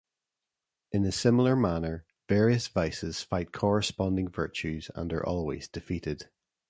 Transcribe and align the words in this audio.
In 0.91 1.05
a 1.05 1.11
similar 1.11 1.55
manner, 1.55 2.05
various 2.27 2.67
vices 2.67 3.21
fight 3.21 3.51
corresponding 3.51 4.29
virtues 4.31 4.89
and 4.95 5.13
are 5.13 5.23
always 5.23 5.67
defeated. 5.67 6.27